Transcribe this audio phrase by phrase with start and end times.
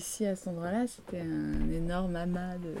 [0.00, 2.74] Ici, à cet endroit-là, c'était un énorme amas de.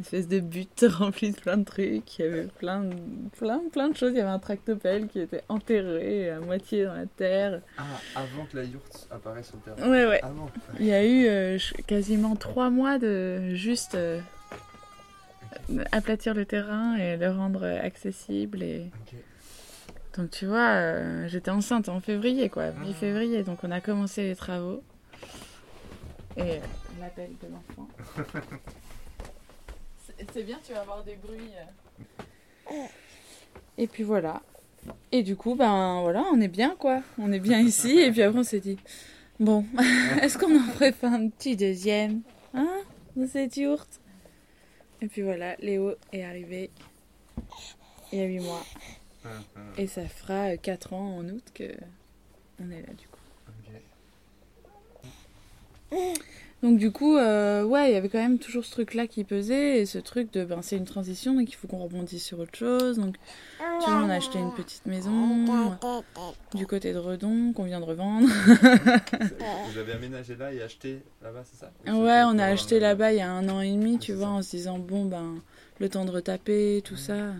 [0.00, 2.18] Une espèce de butte remplie de plein de trucs.
[2.18, 2.96] Il y avait plein, de-
[3.38, 4.10] plein, plein de choses.
[4.12, 7.60] Il y avait un tractopelle qui était enterré à moitié dans la terre.
[7.78, 7.84] Ah,
[8.16, 9.88] avant que la yourte apparaisse le terrain.
[9.88, 10.20] Ouais, ouais.
[10.24, 10.50] Avant.
[10.80, 14.20] Il y a eu euh, quasiment trois mois de juste euh,
[15.92, 18.64] aplatir le terrain et le rendre accessible.
[18.64, 18.90] Et...
[20.16, 23.44] Donc tu vois, euh, j'étais enceinte en février, quoi, mi-février.
[23.44, 24.82] Donc on a commencé les travaux.
[26.36, 26.58] Et euh,
[27.00, 27.88] l'appel de l'enfant.
[30.32, 31.50] C'est- bien, tu vas avoir des bruits.
[32.70, 32.86] euh.
[33.78, 34.42] Et puis voilà.
[35.12, 37.02] Et du coup, ben voilà, on est bien, quoi.
[37.18, 37.98] On est bien ici.
[37.98, 38.78] Et puis après, on s'est dit,
[39.40, 39.64] bon,
[40.22, 42.20] est-ce qu'on en ferait pas un petit deuxième
[42.52, 42.82] Hein
[43.16, 44.00] Dans cette yourte?
[45.00, 46.70] Et puis voilà, Léo est arrivé
[48.12, 48.64] il y a 8 mois.
[49.76, 51.64] Et ça fera 4 ans en août que
[52.62, 53.13] on est là du coup.
[56.62, 59.80] Donc du coup, euh, ouais, il y avait quand même toujours ce truc-là qui pesait
[59.80, 62.56] et ce truc de, ben c'est une transition, donc il faut qu'on rebondisse sur autre
[62.56, 62.96] chose.
[62.98, 63.16] Donc
[63.58, 65.76] tu vois, on a acheté une petite maison
[66.54, 68.28] du côté de Redon qu'on vient de revendre.
[68.28, 71.70] Vous avez aménagé là et acheté là-bas, c'est ça?
[71.86, 74.40] Ouais, on a acheté là-bas il y a un an et demi, tu vois, en
[74.40, 75.34] se disant bon ben
[75.80, 77.34] le temps de retaper, tout ça.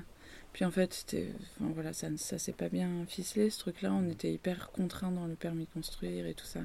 [0.53, 1.29] Puis en fait, c'était,
[1.59, 3.93] enfin voilà, ça, ça s'est pas bien ficelé ce truc-là.
[3.93, 6.61] On était hyper contraints dans le permis de construire et tout ça.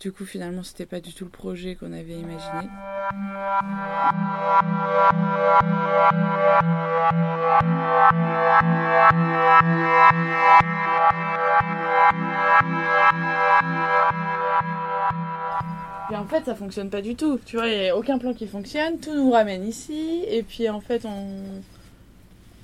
[0.00, 2.68] Du coup, finalement, c'était pas du tout le projet qu'on avait imaginé.
[16.10, 17.38] Et en fait, ça fonctionne pas du tout.
[17.44, 18.98] Tu vois, il n'y a aucun plan qui fonctionne.
[19.00, 20.24] Tout nous ramène ici.
[20.28, 21.62] Et puis, en fait, on,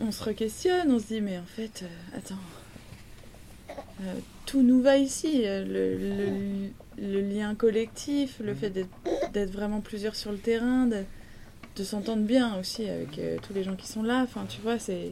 [0.01, 0.91] on se re-questionne.
[0.93, 2.35] On se dit, mais en fait, euh, attends.
[4.03, 4.15] Euh,
[4.47, 5.43] tout nous va ici.
[5.47, 11.03] Euh, Le, le lien collectif, le fait d'être vraiment plusieurs sur le terrain, de,
[11.77, 14.21] de s'entendre bien aussi avec euh, tous les gens qui sont là.
[14.23, 15.11] Enfin, tu vois, c'est.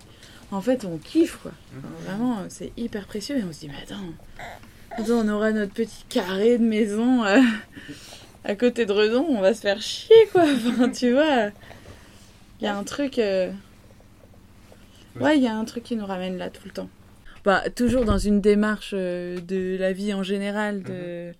[0.51, 1.53] En fait, on kiffe, quoi.
[1.79, 3.37] Enfin, vraiment, c'est hyper précieux.
[3.39, 4.01] Et on se dit, mais attends.
[4.93, 7.25] Attends, on aura notre petit carré de maison.
[7.25, 7.41] euh,
[8.45, 10.45] à côté de Redon, on va se faire chier, quoi.
[10.69, 11.51] Enfin, tu vois,
[12.61, 13.19] il y a un truc.
[13.19, 13.51] euh,
[15.21, 16.89] Ouais, il y a un truc qui nous ramène là tout le temps.
[17.45, 21.33] Bah, toujours dans une démarche de la vie en général, de,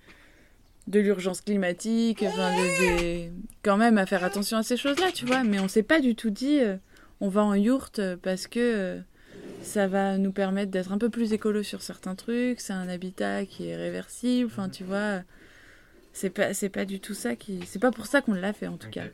[0.89, 2.51] de l'urgence climatique, enfin,
[2.81, 3.31] des-
[3.63, 5.45] quand même à faire attention à ces choses-là, tu vois.
[5.45, 6.77] Mais on s'est pas du tout dit, euh,
[7.21, 8.99] on va en yourte euh, parce que euh,
[9.63, 12.61] ça va nous permettre d'être un peu plus écolo sur certains trucs.
[12.61, 15.21] C'est un habitat qui est réversible, enfin, tu vois.
[16.15, 17.61] C'est pas, c'est pas du tout ça qui.
[17.67, 19.05] C'est pas pour ça qu'on l'a fait en tout cas.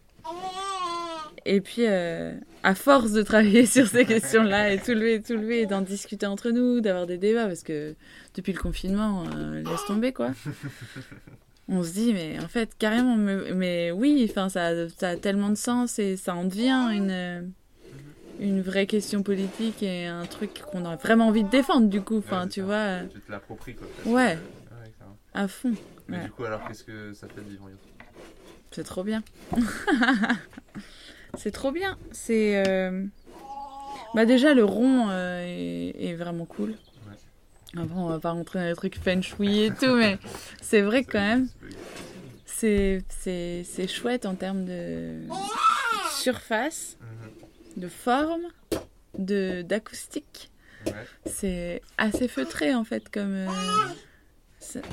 [1.47, 2.33] Et puis, euh,
[2.63, 6.25] à force de travailler sur ces questions-là et tout lever, tout lever, et d'en discuter
[6.25, 7.95] entre nous, d'avoir des débats, parce que
[8.34, 10.31] depuis le confinement, laisse tomber quoi.
[11.69, 15.49] On se dit, mais en fait, carrément, mais, mais oui, enfin, ça, ça a tellement
[15.49, 17.41] de sens et ça en devient une, euh,
[18.39, 22.19] une vraie question politique et un truc qu'on a vraiment envie de défendre du coup.
[22.19, 22.67] Enfin, Ouais, tu ça.
[22.67, 23.87] vois, Tu te l'appropries quoi.
[24.13, 24.39] Ouais.
[25.33, 25.73] À fond.
[26.09, 26.25] Mais Ouais.
[26.25, 27.67] du coup, alors qu'est-ce que ça fait de vivre
[28.71, 29.22] C'est trop bien.
[31.39, 31.97] c'est trop bien.
[32.13, 32.63] C'est.
[32.69, 33.05] euh,
[34.15, 36.75] Bah, déjà, le rond euh, est, est vraiment cool.
[37.76, 40.18] Après, on va pas rentrer dans les trucs feng shui et tout, mais
[40.60, 41.48] c'est vrai quand même,
[42.47, 45.22] c'est c'est- c'est chouette en termes de
[46.10, 46.97] surface,
[47.76, 48.42] de forme,
[49.18, 50.50] de d'acoustique.
[50.86, 50.92] Ouais.
[51.26, 53.32] C'est assez feutré en fait, comme.
[53.32, 53.48] euh,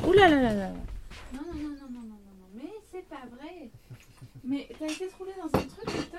[0.07, 0.69] Ouh là là là là.
[1.33, 3.69] Non, non, non, non, non, non, non, non, mais c'est pas vrai.
[4.43, 6.17] Mais t'as été troulé dans un truc, putain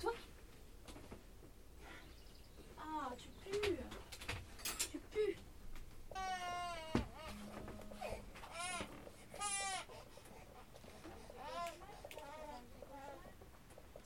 [0.00, 0.12] Toi
[2.78, 3.76] Ah, tu pues
[4.92, 5.36] Tu pues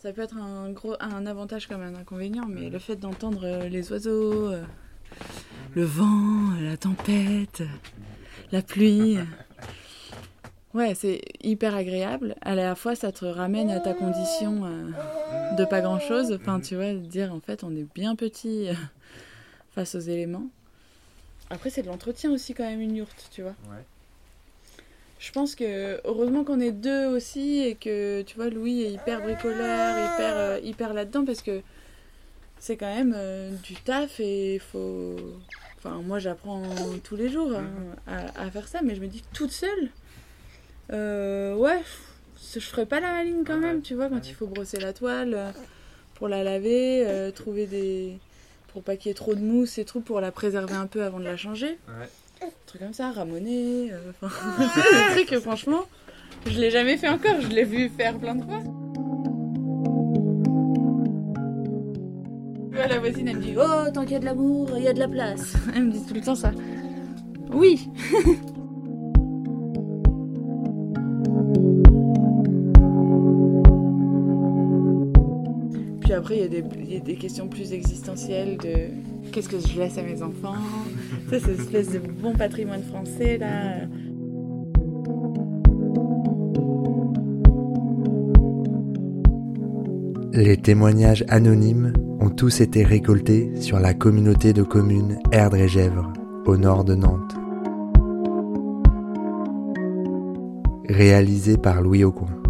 [0.03, 3.69] ça peut être un, gros, un avantage comme un inconvénient, mais le fait d'entendre euh,
[3.69, 4.65] les oiseaux, euh,
[5.77, 7.63] le vent, la tempête,
[8.51, 9.17] la pluie,
[10.75, 12.35] ouais, c'est hyper agréable.
[12.41, 16.33] À la fois, ça te ramène à ta condition euh, de pas grand-chose.
[16.33, 18.71] Enfin, tu vois, dire en fait, on est bien petit
[19.73, 20.49] face aux éléments.
[21.49, 23.55] Après, c'est de l'entretien aussi quand même une yourte, tu vois.
[23.71, 23.85] Ouais.
[25.23, 29.23] Je pense que heureusement qu'on est deux aussi et que tu vois Louis est hyper
[29.23, 31.61] bricoleur, hyper euh, hyper là-dedans parce que
[32.59, 35.15] c'est quand même euh, du taf et il faut.
[35.79, 36.65] Enfin moi j'apprends
[37.05, 37.71] tous les jours hein,
[38.09, 39.91] à, à faire ça, mais je me dis que toute seule,
[40.93, 41.81] euh, ouais,
[42.53, 45.55] je ferais pas la maline quand même, tu vois, quand il faut brosser la toile
[46.17, 48.19] pour la laver, trouver des
[48.73, 51.05] pour pas qu'il y ait trop de mousse et tout pour la préserver un peu
[51.05, 52.09] avant de la changer Ouais.
[52.73, 55.83] Un truc comme ça, ramoner, euh, enfin, des trucs que franchement,
[56.47, 58.63] je l'ai jamais fait encore, je l'ai vu faire plein de fois.
[62.89, 64.95] La voisine, elle me dit Oh, tant qu'il y a de l'amour, il y a
[64.95, 65.55] de la place.
[65.77, 66.53] Elle me dit tout le temps ça.
[67.53, 67.91] Oui
[76.13, 79.49] Puis après, il y, a des- il y a des questions plus existentielles de qu'est-ce
[79.49, 80.57] que je laisse à mes enfants
[81.31, 83.87] Ça, c'est une espèce de bon patrimoine français, là.
[90.33, 96.13] Les témoignages anonymes ont tous été récoltés sur la communauté de communes Erdre et Gèvres,
[96.47, 97.35] au nord de Nantes.
[100.89, 102.42] Réalisé par Louis Aucoin.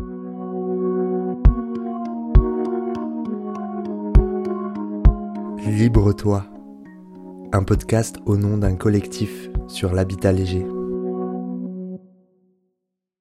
[5.65, 6.45] Libre-toi,
[7.53, 10.67] un podcast au nom d'un collectif sur l'habitat léger.